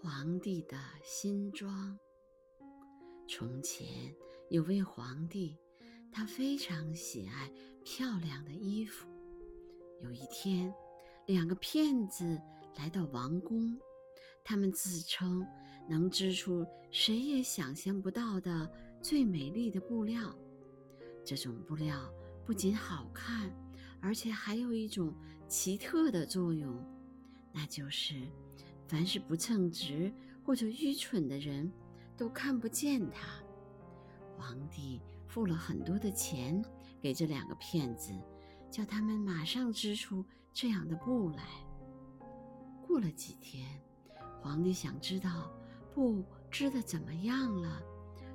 [0.00, 1.98] 皇帝的新装。
[3.28, 4.14] 从前
[4.48, 5.58] 有位皇帝，
[6.12, 7.50] 他非常喜爱
[7.84, 9.08] 漂亮的衣服。
[10.00, 10.72] 有一天，
[11.26, 12.40] 两个骗子
[12.76, 13.76] 来到王宫，
[14.44, 15.44] 他们自称
[15.88, 18.70] 能织出谁也想象不到的
[19.02, 20.32] 最美丽的布料。
[21.24, 22.08] 这种布料
[22.46, 23.52] 不仅好看，
[24.00, 25.12] 而且还有一种
[25.48, 26.72] 奇特的作用，
[27.52, 28.14] 那就是。
[28.88, 30.10] 凡是不称职
[30.42, 31.70] 或者愚蠢的人，
[32.16, 33.28] 都看不见他。
[34.34, 36.64] 皇帝付了很多的钱
[36.98, 38.12] 给这两个骗子，
[38.70, 40.24] 叫他们马上织出
[40.54, 41.44] 这样的布来。
[42.86, 43.68] 过了几天，
[44.40, 45.52] 皇帝想知道
[45.94, 47.82] 布织的怎么样了，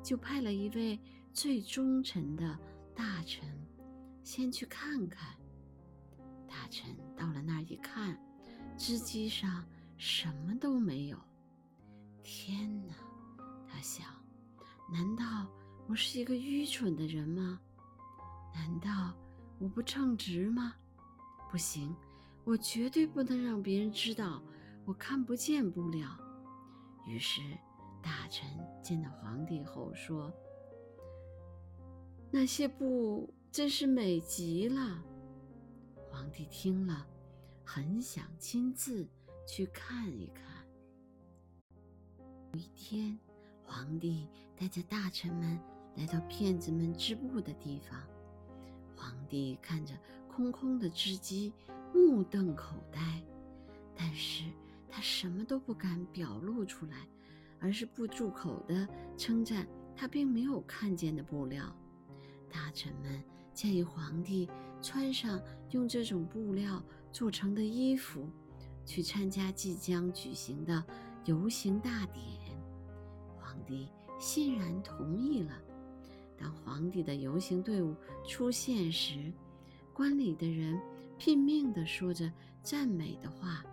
[0.00, 0.96] 就派了一位
[1.32, 2.56] 最忠诚的
[2.94, 3.42] 大臣
[4.22, 5.34] 先去看看。
[6.46, 8.16] 大臣到了那儿一看，
[8.78, 9.64] 织机上。
[9.96, 11.18] 什么都没有。
[12.22, 12.94] 天哪！
[13.68, 14.06] 他想，
[14.92, 15.46] 难道
[15.86, 17.60] 我是一个愚蠢的人吗？
[18.54, 19.14] 难道
[19.58, 20.74] 我不称职吗？
[21.50, 21.94] 不行，
[22.44, 24.42] 我绝对不能让别人知道
[24.84, 26.08] 我看不见布料。
[27.06, 27.40] 于是，
[28.02, 28.48] 大臣
[28.82, 30.32] 见到皇帝后说
[32.32, 35.02] ：“那些布真是美极了。”
[36.10, 37.06] 皇帝听了，
[37.64, 39.06] 很想亲自。
[39.46, 40.44] 去看一看。
[42.52, 43.18] 有一天，
[43.62, 45.58] 皇帝带着大臣们
[45.96, 47.98] 来到骗子们织布的地方。
[48.94, 49.94] 皇帝看着
[50.26, 51.52] 空空的织机，
[51.94, 53.22] 目瞪口呆。
[53.94, 54.44] 但是
[54.90, 57.06] 他什么都不敢表露出来，
[57.60, 58.86] 而是不住口的
[59.16, 61.74] 称赞他并没有看见的布料。
[62.50, 63.22] 大臣们
[63.54, 64.48] 建议皇帝
[64.82, 68.28] 穿上用这种布料做成的衣服。
[68.86, 70.82] 去参加即将举行的
[71.24, 72.24] 游行大典，
[73.36, 75.60] 皇帝欣然同意了。
[76.38, 77.94] 当皇帝的游行队伍
[78.26, 79.32] 出现时，
[79.92, 80.80] 观礼的人
[81.18, 82.32] 拼命地说着
[82.62, 83.64] 赞美的话，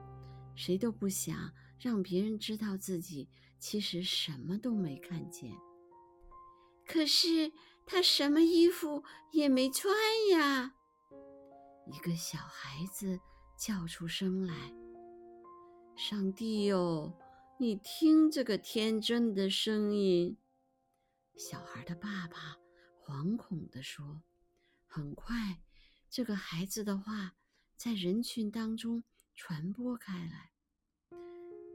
[0.55, 3.29] 谁都不想让别人知道自己
[3.59, 5.51] 其实什么都没看见。
[6.85, 7.51] 可是
[7.85, 9.93] 他什么衣服也没穿
[10.31, 10.73] 呀！
[11.91, 13.19] 一个小孩子
[13.57, 14.73] 叫出声来。
[15.95, 17.13] 上帝哟，
[17.57, 20.35] 你听这个天真的声音。
[21.35, 22.57] 小孩的爸爸
[22.99, 24.23] 惶恐地说
[24.87, 25.61] ：“很快，
[26.09, 27.35] 这个孩子的话
[27.77, 29.03] 在人群当中
[29.35, 30.51] 传播开来。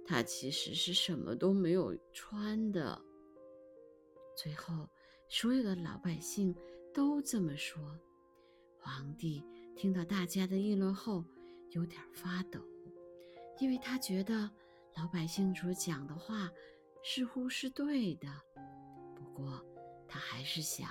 [0.05, 3.01] 他其实是什么都没有穿的。”
[4.37, 4.89] 最后，
[5.29, 6.55] 所有的老百姓
[6.93, 7.81] 都这么说。
[8.81, 9.45] 皇帝
[9.77, 11.25] 听到大家的议论后，
[11.71, 12.61] 有点发抖。
[13.59, 14.51] 因为他觉得
[14.97, 16.51] 老百姓所讲的话
[17.03, 18.29] 似乎是对的，
[19.15, 19.65] 不过
[20.07, 20.89] 他还是想，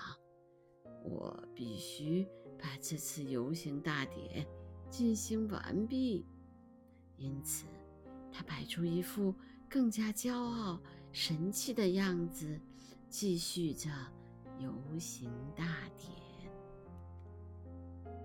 [1.03, 2.27] 我必须
[2.57, 4.45] 把这次游行大典
[4.89, 6.25] 进行完毕。
[7.17, 7.65] 因此，
[8.31, 9.33] 他摆出一副
[9.69, 12.59] 更加骄傲、神气的样子，
[13.09, 13.89] 继续着
[14.59, 16.26] 游行大典。